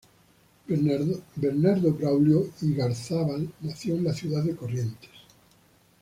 Bernardo 1.35 1.91
Braulio 1.93 2.47
Igarzábal 2.63 3.47
nació 3.61 3.93
en 3.93 4.05
la 4.05 4.13
ciudad 4.15 4.41
de 4.43 4.55
Corrientes. 4.55 5.11